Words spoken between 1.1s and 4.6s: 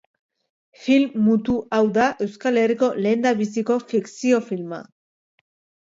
mutu hau da Euskal Herriko lehendabiziko fikzio